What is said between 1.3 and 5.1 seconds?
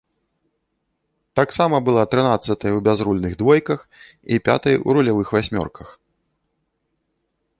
Таксама была трынаццатай у бязрульных двойках і пятай у